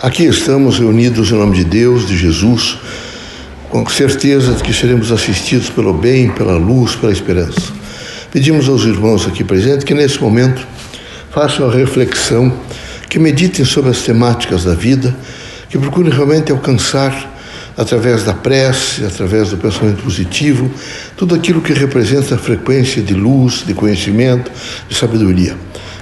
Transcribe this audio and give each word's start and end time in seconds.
Aqui 0.00 0.26
estamos 0.26 0.78
reunidos 0.78 1.32
em 1.32 1.34
nome 1.34 1.56
de 1.56 1.64
Deus, 1.64 2.06
de 2.06 2.16
Jesus, 2.16 2.78
com 3.68 3.84
certeza 3.88 4.52
de 4.52 4.62
que 4.62 4.72
seremos 4.72 5.10
assistidos 5.10 5.70
pelo 5.70 5.92
bem, 5.92 6.30
pela 6.30 6.56
luz, 6.56 6.94
pela 6.94 7.10
esperança. 7.10 7.72
Pedimos 8.30 8.68
aos 8.68 8.84
irmãos 8.84 9.26
aqui 9.26 9.42
presentes 9.42 9.82
que 9.82 9.94
nesse 9.94 10.20
momento 10.22 10.64
façam 11.32 11.68
a 11.68 11.74
reflexão, 11.74 12.52
que 13.10 13.18
meditem 13.18 13.64
sobre 13.64 13.90
as 13.90 14.00
temáticas 14.02 14.62
da 14.62 14.72
vida, 14.72 15.12
que 15.68 15.76
procurem 15.76 16.12
realmente 16.12 16.52
alcançar 16.52 17.36
através 17.76 18.22
da 18.22 18.34
prece, 18.34 19.04
através 19.04 19.50
do 19.50 19.56
pensamento 19.56 20.04
positivo, 20.04 20.70
tudo 21.16 21.34
aquilo 21.34 21.60
que 21.60 21.72
representa 21.72 22.36
a 22.36 22.38
frequência 22.38 23.02
de 23.02 23.14
luz, 23.14 23.64
de 23.66 23.74
conhecimento, 23.74 24.48
de 24.88 24.94
sabedoria. 24.94 25.56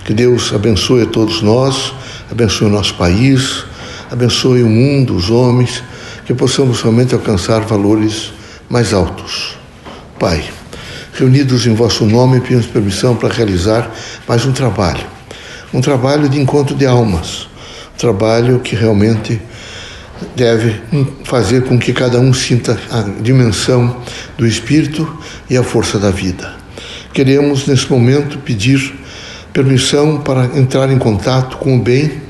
Que 0.05 0.13
Deus 0.13 0.53
abençoe 0.53 1.05
a 1.05 1.07
todos 1.07 1.41
nós, 1.41 1.95
abençoe 2.31 2.67
o 2.67 2.71
nosso 2.71 2.95
país, 2.97 3.65
abençoe 4.11 4.63
o 4.63 4.69
mundo, 4.69 5.15
os 5.15 5.31
homens, 5.31 5.83
que 6.25 6.35
possamos 6.35 6.81
realmente 6.81 7.15
alcançar 7.15 7.61
valores 7.61 8.33
mais 8.69 8.93
altos. 8.93 9.57
Pai, 10.19 10.45
reunidos 11.13 11.67
em 11.67 11.75
vosso 11.75 12.05
nome, 12.05 12.41
pedimos 12.41 12.67
permissão 12.67 13.15
para 13.15 13.33
realizar 13.33 13.91
mais 14.27 14.45
um 14.45 14.53
trabalho, 14.53 15.07
um 15.73 15.81
trabalho 15.81 16.29
de 16.29 16.41
encontro 16.41 16.75
de 16.75 16.87
almas, 16.87 17.49
um 17.95 17.99
trabalho 17.99 18.61
que 18.61 18.75
realmente 18.75 19.41
deve 20.35 20.81
fazer 21.25 21.65
com 21.65 21.79
que 21.79 21.93
cada 21.93 22.19
um 22.19 22.33
sinta 22.33 22.79
a 22.91 23.03
dimensão 23.21 23.97
do 24.39 24.47
espírito 24.47 25.07
e 25.49 25.57
a 25.57 25.63
força 25.63 25.99
da 25.99 26.11
vida. 26.11 26.55
Queremos, 27.13 27.67
nesse 27.67 27.91
momento, 27.91 28.39
pedir 28.39 28.95
permissão 29.53 30.19
para 30.19 30.59
entrar 30.59 30.91
em 30.91 30.99
contato 30.99 31.57
com 31.57 31.77
o 31.77 31.81
bem 31.81 32.26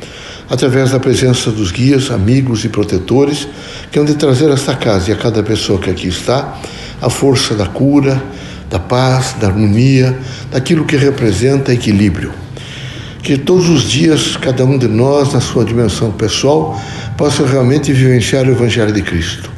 através 0.48 0.90
da 0.90 1.00
presença 1.00 1.50
dos 1.50 1.70
guias, 1.70 2.10
amigos 2.10 2.64
e 2.64 2.68
protetores 2.68 3.48
que 3.90 3.98
hão 3.98 4.04
de 4.04 4.14
trazer 4.14 4.50
a 4.50 4.54
esta 4.54 4.74
casa 4.74 5.10
e 5.10 5.12
a 5.12 5.16
cada 5.16 5.42
pessoa 5.42 5.78
que 5.78 5.90
aqui 5.90 6.08
está 6.08 6.58
a 7.00 7.10
força 7.10 7.54
da 7.54 7.66
cura, 7.66 8.22
da 8.70 8.78
paz, 8.78 9.34
da 9.38 9.48
harmonia, 9.48 10.18
daquilo 10.50 10.84
que 10.84 10.96
representa 10.96 11.72
equilíbrio. 11.72 12.32
Que 13.22 13.36
todos 13.36 13.68
os 13.68 13.82
dias, 13.82 14.36
cada 14.36 14.64
um 14.64 14.78
de 14.78 14.86
nós, 14.86 15.32
na 15.32 15.40
sua 15.40 15.64
dimensão 15.64 16.12
pessoal, 16.12 16.80
possa 17.16 17.44
realmente 17.44 17.92
vivenciar 17.92 18.46
o 18.46 18.52
Evangelho 18.52 18.92
de 18.92 19.02
Cristo. 19.02 19.50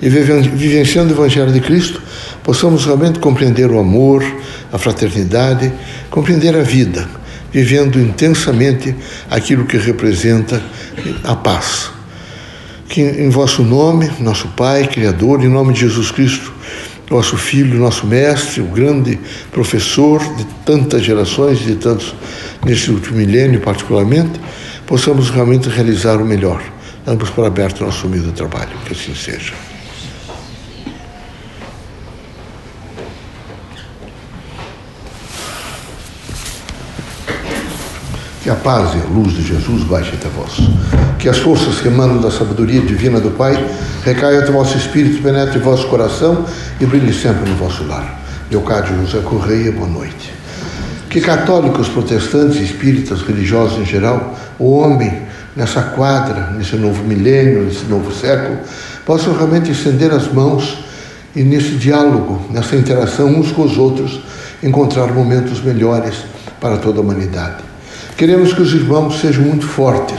E 0.00 0.08
vivenciando 0.08 1.12
o 1.12 1.16
Evangelho 1.16 1.52
de 1.52 1.60
Cristo, 1.60 2.02
possamos 2.42 2.86
realmente 2.86 3.18
compreender 3.18 3.70
o 3.70 3.78
amor, 3.78 4.24
a 4.72 4.78
fraternidade, 4.78 5.70
compreender 6.10 6.56
a 6.56 6.62
vida 6.62 7.21
vivendo 7.52 8.00
intensamente 8.00 8.94
aquilo 9.30 9.64
que 9.64 9.76
representa 9.76 10.62
a 11.22 11.36
paz. 11.36 11.90
Que 12.88 13.00
em 13.00 13.28
vosso 13.28 13.62
nome, 13.62 14.10
nosso 14.20 14.48
Pai, 14.48 14.86
Criador, 14.86 15.42
em 15.44 15.48
nome 15.48 15.72
de 15.72 15.80
Jesus 15.80 16.10
Cristo, 16.10 16.52
nosso 17.10 17.36
Filho, 17.36 17.78
nosso 17.78 18.06
Mestre, 18.06 18.60
o 18.60 18.66
grande 18.66 19.18
professor 19.50 20.18
de 20.36 20.44
tantas 20.64 21.02
gerações, 21.02 21.58
de 21.58 21.74
tantos, 21.74 22.14
nesse 22.64 22.90
último 22.90 23.18
milênio 23.18 23.60
particularmente, 23.60 24.40
possamos 24.86 25.30
realmente 25.30 25.68
realizar 25.68 26.16
o 26.16 26.24
melhor. 26.24 26.62
Damos 27.04 27.30
por 27.30 27.44
aberto 27.44 27.84
nosso 27.84 28.06
humilde 28.06 28.32
trabalho. 28.32 28.70
Que 28.86 28.92
assim 28.92 29.14
seja. 29.14 29.71
A 38.52 38.56
paz 38.56 38.94
e 38.94 38.98
a 38.98 39.08
luz 39.08 39.32
de 39.32 39.42
Jesus 39.42 39.82
baixe 39.84 40.14
até 40.14 40.28
vós. 40.28 40.60
Que 41.18 41.28
as 41.28 41.38
forças 41.38 41.80
que 41.80 41.88
emanam 41.88 42.20
da 42.20 42.30
sabedoria 42.30 42.80
divina 42.82 43.18
do 43.18 43.30
Pai 43.30 43.58
recaiam 44.04 44.42
até 44.42 44.52
vosso 44.52 44.76
espírito, 44.76 45.22
penetre 45.22 45.58
vosso 45.58 45.86
coração 45.88 46.44
e 46.80 46.86
brilhe 46.86 47.12
sempre 47.12 47.48
no 47.48 47.56
vosso 47.56 47.84
lar. 47.84 48.20
Leocádio 48.50 48.94
José 49.06 49.22
Correia, 49.24 49.72
boa 49.72 49.88
noite. 49.88 50.32
Que 51.08 51.20
católicos, 51.20 51.88
protestantes, 51.88 52.60
espíritas, 52.60 53.22
religiosos 53.22 53.78
em 53.78 53.86
geral, 53.86 54.38
o 54.58 54.70
homem 54.72 55.22
nessa 55.56 55.82
quadra, 55.82 56.50
nesse 56.50 56.76
novo 56.76 57.02
milênio, 57.04 57.64
nesse 57.64 57.84
novo 57.86 58.12
século, 58.12 58.58
possam 59.06 59.34
realmente 59.34 59.70
estender 59.70 60.10
as 60.10 60.30
mãos 60.30 60.84
e 61.34 61.42
nesse 61.42 61.76
diálogo, 61.76 62.40
nessa 62.50 62.76
interação 62.76 63.28
uns 63.28 63.50
com 63.52 63.62
os 63.62 63.78
outros, 63.78 64.20
encontrar 64.62 65.12
momentos 65.12 65.62
melhores 65.62 66.16
para 66.60 66.76
toda 66.76 66.98
a 66.98 67.02
humanidade. 67.02 67.71
Queremos 68.16 68.52
que 68.52 68.62
os 68.62 68.72
irmãos 68.72 69.20
sejam 69.20 69.44
muito 69.44 69.66
fortes, 69.66 70.18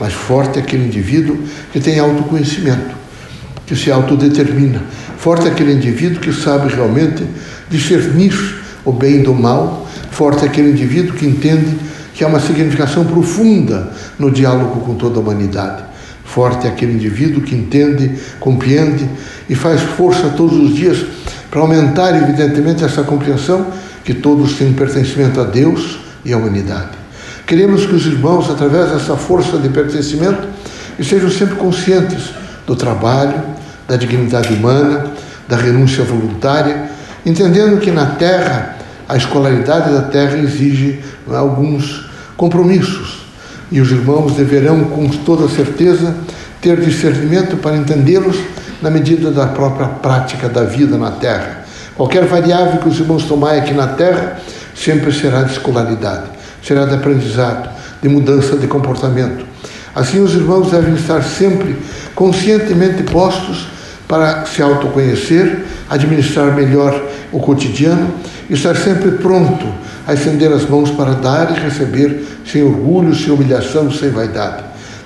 mas 0.00 0.12
forte 0.12 0.58
é 0.58 0.62
aquele 0.62 0.86
indivíduo 0.86 1.38
que 1.72 1.80
tem 1.80 1.98
autoconhecimento, 1.98 2.94
que 3.66 3.76
se 3.76 3.90
autodetermina. 3.90 4.82
Forte 5.18 5.46
é 5.46 5.50
aquele 5.50 5.72
indivíduo 5.72 6.20
que 6.20 6.32
sabe 6.32 6.72
realmente 6.72 7.24
discernir 7.68 8.34
o 8.84 8.92
bem 8.92 9.22
do 9.22 9.34
mal. 9.34 9.86
Forte 10.10 10.44
é 10.44 10.48
aquele 10.48 10.70
indivíduo 10.70 11.14
que 11.14 11.26
entende 11.26 11.76
que 12.14 12.24
há 12.24 12.28
uma 12.28 12.40
significação 12.40 13.04
profunda 13.04 13.92
no 14.18 14.30
diálogo 14.30 14.80
com 14.80 14.94
toda 14.94 15.18
a 15.18 15.20
humanidade. 15.20 15.84
Forte 16.24 16.66
é 16.66 16.70
aquele 16.70 16.94
indivíduo 16.94 17.42
que 17.42 17.54
entende, 17.54 18.12
compreende 18.40 19.08
e 19.48 19.54
faz 19.54 19.80
força 19.80 20.30
todos 20.30 20.58
os 20.58 20.74
dias 20.74 21.04
para 21.50 21.60
aumentar, 21.60 22.16
evidentemente, 22.16 22.84
essa 22.84 23.02
compreensão 23.02 23.66
que 24.04 24.14
todos 24.14 24.54
têm 24.54 24.72
pertencimento 24.72 25.40
a 25.40 25.44
Deus 25.44 26.00
e 26.24 26.32
à 26.32 26.36
humanidade. 26.36 27.05
Queremos 27.46 27.86
que 27.86 27.94
os 27.94 28.04
irmãos, 28.06 28.50
através 28.50 28.90
dessa 28.90 29.16
força 29.16 29.56
de 29.58 29.68
pertencimento, 29.68 30.48
estejam 30.98 31.30
sempre 31.30 31.54
conscientes 31.54 32.34
do 32.66 32.74
trabalho, 32.74 33.40
da 33.86 33.94
dignidade 33.94 34.52
humana, 34.52 35.12
da 35.46 35.56
renúncia 35.56 36.02
voluntária, 36.02 36.90
entendendo 37.24 37.78
que 37.78 37.92
na 37.92 38.06
Terra, 38.06 38.76
a 39.08 39.16
escolaridade 39.16 39.92
da 39.92 40.02
Terra 40.02 40.36
exige 40.38 41.04
é, 41.30 41.36
alguns 41.36 42.10
compromissos. 42.36 43.24
E 43.70 43.80
os 43.80 43.92
irmãos 43.92 44.32
deverão, 44.32 44.82
com 44.86 45.08
toda 45.08 45.48
certeza, 45.48 46.16
ter 46.60 46.80
discernimento 46.80 47.56
para 47.58 47.76
entendê-los 47.76 48.38
na 48.82 48.90
medida 48.90 49.30
da 49.30 49.46
própria 49.46 49.86
prática 49.86 50.48
da 50.48 50.64
vida 50.64 50.98
na 50.98 51.12
Terra. 51.12 51.64
Qualquer 51.94 52.24
variável 52.24 52.80
que 52.80 52.88
os 52.88 52.98
irmãos 52.98 53.22
tomarem 53.22 53.60
aqui 53.60 53.72
na 53.72 53.86
Terra 53.86 54.40
sempre 54.74 55.12
será 55.12 55.44
de 55.44 55.52
escolaridade 55.52 56.35
será 56.66 56.84
de 56.84 56.94
aprendizado, 56.94 57.70
de 58.02 58.08
mudança 58.08 58.56
de 58.56 58.66
comportamento. 58.66 59.44
Assim, 59.94 60.20
os 60.20 60.34
irmãos 60.34 60.70
devem 60.70 60.94
estar 60.94 61.22
sempre 61.22 61.76
conscientemente 62.14 63.04
postos 63.04 63.68
para 64.08 64.44
se 64.46 64.60
autoconhecer, 64.62 65.64
administrar 65.88 66.54
melhor 66.54 67.00
o 67.32 67.38
cotidiano 67.38 68.10
e 68.50 68.54
estar 68.54 68.76
sempre 68.76 69.12
pronto 69.12 69.66
a 70.06 70.14
estender 70.14 70.52
as 70.52 70.68
mãos 70.68 70.90
para 70.90 71.12
dar 71.12 71.56
e 71.56 71.60
receber 71.60 72.24
sem 72.44 72.62
orgulho, 72.62 73.14
sem 73.14 73.32
humilhação, 73.32 73.90
sem 73.90 74.10
vaidade. 74.10 74.64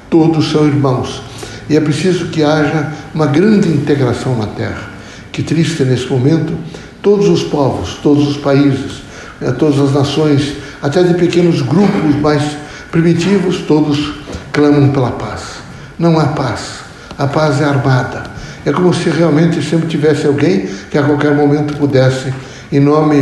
Todos 0.09 0.51
são 0.51 0.67
irmãos 0.67 1.23
e 1.69 1.77
é 1.77 1.81
preciso 1.81 2.27
que 2.27 2.43
haja 2.43 2.93
uma 3.15 3.27
grande 3.27 3.69
integração 3.69 4.37
na 4.37 4.47
Terra. 4.47 4.91
Que 5.31 5.43
triste 5.43 5.85
nesse 5.85 6.07
momento, 6.09 6.53
todos 7.01 7.29
os 7.29 7.45
povos, 7.45 7.99
todos 8.03 8.29
os 8.29 8.37
países, 8.39 9.03
né, 9.41 9.53
todas 9.53 9.79
as 9.79 9.95
nações 9.95 10.55
até 10.83 11.03
de 11.03 11.15
pequenos 11.15 11.63
grupos 11.63 12.17
mais 12.21 12.43
primitivos, 12.91 13.59
todos 13.59 14.15
clamam 14.53 14.91
pela 14.91 15.11
paz. 15.13 15.43
Não 15.99 16.19
há 16.19 16.27
paz. 16.27 16.81
A 17.19 17.27
paz 17.27 17.61
é 17.61 17.65
armada. 17.65 18.25
É 18.65 18.73
como 18.73 18.93
se 18.93 19.09
realmente 19.11 19.63
sempre 19.63 19.89
tivesse 19.89 20.27
alguém 20.27 20.69
que 20.91 20.99
a 20.99 21.03
qualquer 21.03 21.35
momento 21.35 21.77
pudesse, 21.77 22.33
em 22.73 22.81
nome 22.81 23.17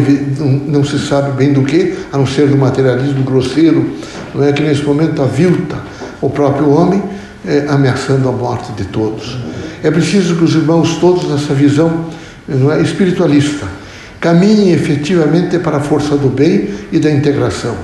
não 0.67 0.85
se 0.85 0.99
sabe 0.99 1.33
bem 1.33 1.53
do 1.53 1.63
que, 1.63 1.97
a 2.13 2.19
não 2.19 2.27
ser 2.27 2.49
do 2.49 2.57
materialismo 2.57 3.23
grosseiro, 3.23 3.89
não 4.35 4.45
é 4.45 4.53
que 4.53 4.63
nesse 4.63 4.83
momento 4.83 5.23
avilta 5.23 5.77
o 6.21 6.29
próprio 6.29 6.71
homem, 6.71 7.03
é, 7.47 7.67
ameaçando 7.69 8.29
a 8.29 8.33
morte 8.33 8.73
de 8.73 8.85
todos. 8.87 9.39
É 9.83 9.91
preciso 9.91 10.35
que 10.35 10.45
os 10.45 10.55
irmãos 10.55 10.97
todos 10.97 11.29
nessa 11.29 11.55
visão 11.55 12.07
é, 12.49 12.83
espiritualista 12.83 13.78
caminhem 14.21 14.73
efetivamente 14.73 15.59
para 15.59 15.77
a 15.77 15.81
força 15.81 16.17
do 16.17 16.29
bem 16.29 16.69
e 16.91 16.99
da 16.99 17.11
integração. 17.11 17.77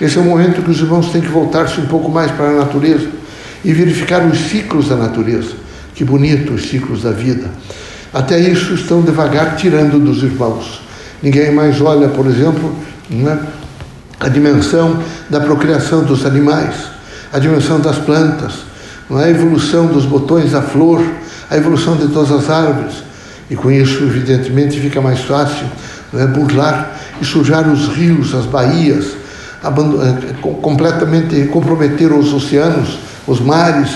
Esse 0.00 0.18
é 0.18 0.20
o 0.20 0.24
momento 0.24 0.62
que 0.62 0.70
os 0.70 0.80
irmãos 0.80 1.10
têm 1.10 1.20
que 1.20 1.28
voltar-se 1.28 1.80
um 1.80 1.86
pouco 1.86 2.10
mais 2.10 2.30
para 2.30 2.50
a 2.50 2.56
natureza 2.56 3.08
e 3.64 3.72
verificar 3.72 4.24
os 4.26 4.38
ciclos 4.38 4.88
da 4.88 4.96
natureza. 4.96 5.52
Que 5.94 6.04
bonito 6.04 6.54
os 6.54 6.68
ciclos 6.68 7.02
da 7.02 7.10
vida. 7.10 7.50
Até 8.12 8.38
isso 8.38 8.74
estão 8.74 9.02
devagar 9.02 9.56
tirando 9.56 9.98
dos 9.98 10.22
irmãos. 10.22 10.80
Ninguém 11.22 11.52
mais 11.52 11.80
olha, 11.80 12.08
por 12.08 12.26
exemplo, 12.26 12.74
né, 13.10 13.38
a 14.18 14.28
dimensão 14.28 15.02
da 15.28 15.40
procriação 15.40 16.04
dos 16.04 16.24
animais, 16.24 16.74
a 17.32 17.38
dimensão 17.38 17.80
das 17.80 17.98
plantas, 17.98 18.70
é? 19.10 19.24
a 19.24 19.30
evolução 19.30 19.86
dos 19.86 20.04
botões 20.04 20.52
da 20.52 20.62
flor, 20.62 21.04
a 21.50 21.56
evolução 21.56 21.96
de 21.96 22.08
todas 22.08 22.30
as 22.30 22.48
árvores 22.48 23.09
e 23.50 23.56
com 23.56 23.70
isso, 23.70 24.04
evidentemente, 24.04 24.78
fica 24.80 25.00
mais 25.00 25.20
fácil 25.20 25.66
é, 26.14 26.26
burlar 26.26 26.96
e 27.20 27.24
sujar 27.24 27.68
os 27.68 27.88
rios, 27.88 28.34
as 28.34 28.46
baías, 28.46 29.16
é, 29.62 30.42
completamente 30.62 31.46
comprometer 31.48 32.12
os 32.12 32.32
oceanos, 32.32 32.98
os 33.26 33.40
mares, 33.40 33.90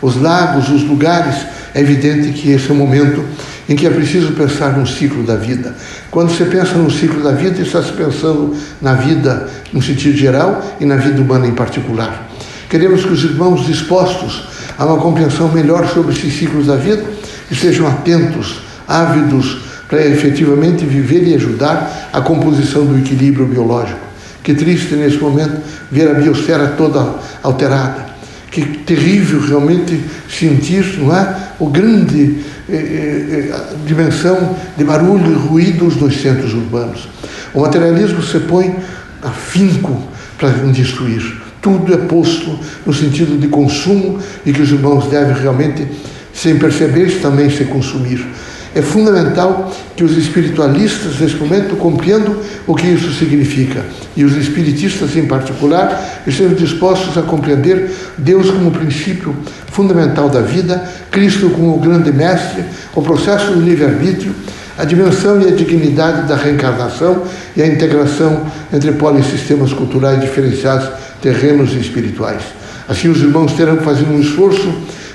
os 0.00 0.20
lagos, 0.20 0.68
os 0.70 0.82
lugares, 0.84 1.34
é 1.74 1.80
evidente 1.80 2.32
que 2.32 2.50
esse 2.52 2.70
é 2.70 2.72
o 2.72 2.76
momento 2.76 3.24
em 3.68 3.76
que 3.76 3.86
é 3.86 3.90
preciso 3.90 4.32
pensar 4.32 4.76
no 4.76 4.86
ciclo 4.86 5.22
da 5.22 5.36
vida. 5.36 5.74
Quando 6.10 6.30
você 6.30 6.44
pensa 6.44 6.74
no 6.74 6.90
ciclo 6.90 7.22
da 7.22 7.32
vida, 7.32 7.60
está 7.62 7.82
se 7.82 7.92
pensando 7.92 8.56
na 8.80 8.94
vida 8.94 9.48
no 9.72 9.80
sentido 9.80 10.16
geral 10.16 10.60
e 10.80 10.84
na 10.84 10.96
vida 10.96 11.20
humana 11.20 11.46
em 11.46 11.54
particular. 11.54 12.28
Queremos 12.68 13.04
que 13.04 13.12
os 13.12 13.22
irmãos 13.22 13.66
dispostos 13.66 14.48
a 14.78 14.86
uma 14.86 14.98
compreensão 14.98 15.48
melhor 15.48 15.86
sobre 15.88 16.12
esses 16.12 16.36
ciclos 16.36 16.66
da 16.66 16.76
vida 16.76 17.04
estejam 17.50 17.86
atentos, 17.86 18.62
ávidos 18.90 19.58
para 19.88 20.04
efetivamente 20.04 20.84
viver 20.84 21.26
e 21.26 21.34
ajudar 21.34 22.10
a 22.12 22.20
composição 22.20 22.84
do 22.84 22.98
equilíbrio 22.98 23.46
biológico. 23.46 24.00
Que 24.42 24.54
triste 24.54 24.94
nesse 24.94 25.18
momento 25.18 25.60
ver 25.90 26.10
a 26.10 26.14
biosfera 26.14 26.74
toda 26.76 27.14
alterada. 27.42 28.10
Que 28.50 28.62
terrível 28.62 29.40
realmente 29.40 30.00
sentir, 30.28 30.98
não 30.98 31.14
é, 31.14 31.36
o 31.60 31.68
grande 31.68 32.40
eh, 32.68 32.74
eh, 32.74 33.50
eh, 33.50 33.60
dimensão 33.86 34.56
de 34.76 34.82
barulho 34.82 35.32
e 35.32 35.34
ruídos 35.34 35.96
nos 35.96 36.20
centros 36.20 36.52
urbanos. 36.52 37.08
O 37.54 37.60
materialismo 37.60 38.22
se 38.22 38.40
põe 38.40 38.74
afinco 39.22 40.02
para 40.38 40.50
destruir. 40.50 41.40
Tudo 41.60 41.92
é 41.92 41.96
posto 41.96 42.58
no 42.86 42.94
sentido 42.94 43.38
de 43.38 43.48
consumo 43.48 44.18
e 44.46 44.52
que 44.52 44.62
os 44.62 44.70
irmãos 44.70 45.06
devem 45.06 45.34
realmente, 45.34 45.86
sem 46.32 46.58
perceber, 46.58 47.20
também 47.20 47.50
se 47.50 47.64
consumir. 47.64 48.24
É 48.74 48.80
fundamental 48.80 49.72
que 49.96 50.04
os 50.04 50.16
espiritualistas, 50.16 51.18
nesse 51.18 51.34
momento, 51.36 51.74
compreendam 51.76 52.36
o 52.66 52.74
que 52.74 52.86
isso 52.86 53.12
significa. 53.12 53.84
E 54.16 54.24
os 54.24 54.36
espiritistas, 54.36 55.16
em 55.16 55.26
particular, 55.26 56.22
estejam 56.24 56.54
dispostos 56.54 57.18
a 57.18 57.22
compreender 57.22 57.90
Deus 58.16 58.48
como 58.48 58.70
princípio 58.70 59.34
fundamental 59.72 60.28
da 60.28 60.40
vida, 60.40 60.88
Cristo 61.10 61.50
como 61.50 61.74
o 61.74 61.80
grande 61.80 62.12
mestre, 62.12 62.64
o 62.94 63.02
processo 63.02 63.52
do 63.52 63.60
livre-arbítrio, 63.60 64.32
a 64.78 64.84
dimensão 64.84 65.40
e 65.42 65.48
a 65.48 65.50
dignidade 65.50 66.28
da 66.28 66.36
reencarnação 66.36 67.24
e 67.56 67.62
a 67.62 67.66
integração 67.66 68.46
entre 68.72 68.92
polissistemas 68.92 69.72
culturais 69.72 70.20
diferenciados, 70.20 70.88
terrenos 71.20 71.72
e 71.72 71.78
espirituais. 71.78 72.42
Assim, 72.88 73.08
os 73.08 73.20
irmãos 73.20 73.52
terão 73.52 73.76
que 73.76 73.84
fazer 73.84 74.04
um 74.04 74.20
esforço 74.20 74.72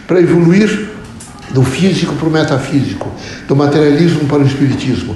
para 0.08 0.20
evoluir 0.20 0.95
do 1.52 1.64
físico 1.64 2.16
para 2.16 2.28
o 2.28 2.32
metafísico, 2.32 3.12
do 3.48 3.56
materialismo 3.56 4.28
para 4.28 4.40
o 4.40 4.46
espiritismo 4.46 5.16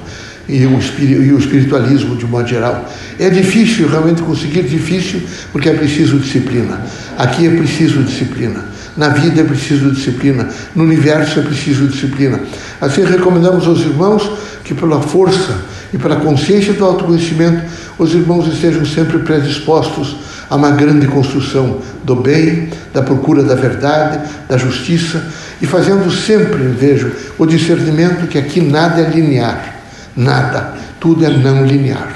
e 0.49 0.65
o, 0.65 1.37
espiritualismo 1.37 2.15
de 2.15 2.25
modo 2.25 2.47
geral. 2.47 2.89
É 3.19 3.29
difícil, 3.29 3.87
realmente 3.87 4.23
conseguir 4.23 4.63
difícil, 4.63 5.21
porque 5.51 5.69
é 5.69 5.73
preciso 5.73 6.17
disciplina. 6.17 6.81
Aqui 7.17 7.45
é 7.45 7.51
preciso 7.51 8.01
disciplina. 8.01 8.65
Na 8.97 9.09
vida 9.09 9.41
é 9.41 9.43
preciso 9.43 9.91
disciplina. 9.91 10.49
No 10.75 10.83
universo 10.83 11.39
é 11.39 11.43
preciso 11.43 11.87
disciplina. 11.87 12.39
Assim 12.81 13.03
recomendamos 13.03 13.67
aos 13.67 13.81
irmãos 13.81 14.29
que 14.63 14.73
pela 14.73 14.99
força 15.01 15.55
e 15.93 15.97
pela 15.97 16.15
consciência 16.15 16.73
do 16.73 16.83
autoconhecimento, 16.83 17.61
os 17.97 18.13
irmãos 18.13 18.47
estejam 18.47 18.85
sempre 18.85 19.19
predispostos 19.19 20.15
a 20.49 20.55
uma 20.55 20.71
grande 20.71 21.05
construção 21.07 21.79
do 22.03 22.15
bem, 22.15 22.69
da 22.91 23.03
procura 23.03 23.43
da 23.43 23.55
verdade, 23.55 24.27
da 24.47 24.57
justiça 24.57 25.23
e 25.61 25.65
fazendo 25.65 26.09
sempre, 26.11 26.63
vejo, 26.69 27.11
o 27.37 27.45
discernimento 27.45 28.27
que 28.27 28.37
aqui 28.37 28.61
nada 28.61 29.01
é 29.01 29.09
linear, 29.09 29.75
nada, 30.15 30.73
tudo 30.99 31.25
é 31.25 31.29
não 31.29 31.65
linear. 31.65 32.13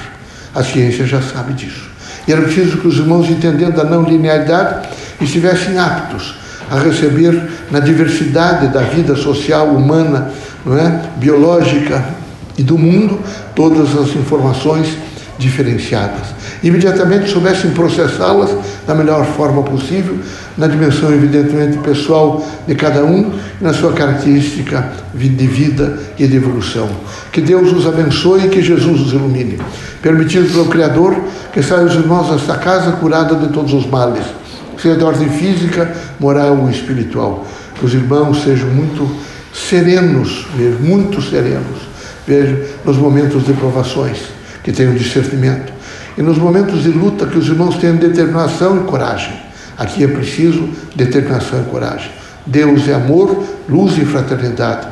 A 0.56 0.64
ciência 0.64 1.06
já 1.06 1.22
sabe 1.22 1.54
disso. 1.54 1.90
E 2.28 2.32
era 2.32 2.42
preciso 2.42 2.78
que 2.78 2.88
os 2.88 2.98
irmãos, 2.98 3.30
entendendo 3.30 3.82
a 3.82 3.84
não 3.84 4.04
linearidade, 4.04 4.88
estivessem 5.20 5.78
aptos 5.78 6.36
a 6.70 6.80
receber 6.80 7.50
na 7.70 7.80
diversidade 7.80 8.68
da 8.68 8.82
vida 8.82 9.16
social, 9.16 9.68
humana, 9.68 10.32
não 10.66 10.78
é? 10.78 11.02
biológica 11.18 12.04
e 12.58 12.64
do 12.64 12.78
mundo, 12.78 13.20
todas 13.56 13.98
as 13.98 14.16
informações 14.16 14.98
diferenciadas. 15.38 16.28
Imediatamente 16.64 17.30
soubessem 17.30 17.72
processá-las 17.72 18.52
da 18.86 18.94
melhor 18.94 19.26
forma 19.26 19.64
possível, 19.64 20.18
na 20.58 20.68
dimensão, 20.68 21.14
evidentemente, 21.14 21.78
pessoal 21.80 22.46
de 22.68 22.76
cada 22.76 23.04
um, 23.04 23.32
na 23.60 23.74
sua 23.74 23.94
característica 23.94 24.92
de 25.14 25.48
vida 25.48 26.00
e 26.18 26.28
de 26.28 26.36
evolução. 26.36 26.90
Que 27.32 27.42
Deus 27.42 27.72
os 27.72 27.88
abençoe 27.88 28.46
e 28.46 28.50
que 28.50 28.62
Jesus 28.62 29.02
os 29.02 29.14
ilumine. 29.14 29.60
Permitido 30.02 30.52
pelo 30.52 30.66
Criador 30.66 31.16
que 31.54 31.62
saiam 31.62 31.86
os 31.86 31.94
irmãos 31.94 32.30
desta 32.30 32.56
casa 32.58 32.94
curada 32.94 33.36
de 33.36 33.54
todos 33.54 33.74
os 33.74 33.86
males, 33.86 34.26
seja 34.78 34.96
de 34.96 35.04
ordem 35.04 35.30
física, 35.30 35.96
moral 36.20 36.58
ou 36.58 36.70
espiritual. 36.70 37.46
Que 37.76 37.86
os 37.86 37.94
irmãos 37.94 38.44
sejam 38.44 38.70
muito 38.70 39.10
serenos, 39.54 40.48
muito 40.80 41.22
serenos, 41.22 41.88
vejo, 42.28 42.58
nos 42.84 42.98
momentos 42.98 43.46
de 43.46 43.54
provações 43.54 44.18
que 44.64 44.72
tenham 44.72 44.96
discernimento. 44.96 45.73
E 46.18 46.22
nos 46.22 46.38
momentos 46.38 46.84
de 46.84 46.90
luta, 46.90 47.26
que 47.26 47.38
os 47.38 47.48
irmãos 47.48 47.78
tenham 47.78 47.96
determinação 47.96 48.78
e 48.78 48.84
coragem. 48.84 49.34
Aqui 49.78 50.04
é 50.04 50.08
preciso 50.08 50.70
determinação 50.96 51.62
e 51.62 51.66
coragem. 51.66 52.12
Deus 52.46 52.88
é 52.88 52.94
amor, 52.94 53.44
luz 53.68 53.98
e 53.98 54.06
fraternidade. 54.06 54.88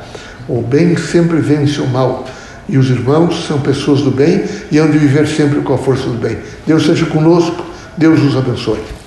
O 0.48 0.62
bem 0.62 0.96
sempre 0.98 1.40
vence 1.40 1.80
o 1.80 1.88
mal. 1.88 2.26
E 2.68 2.78
os 2.78 2.90
irmãos 2.90 3.46
são 3.46 3.60
pessoas 3.60 4.02
do 4.02 4.12
bem 4.12 4.44
e 4.72 4.78
hão 4.78 4.90
de 4.90 4.98
viver 4.98 5.28
sempre 5.28 5.62
com 5.62 5.74
a 5.74 5.78
força 5.78 6.08
do 6.08 6.18
bem. 6.18 6.38
Deus 6.66 6.86
seja 6.86 7.06
conosco, 7.06 7.64
Deus 7.98 8.22
os 8.22 8.36
abençoe. 8.36 9.01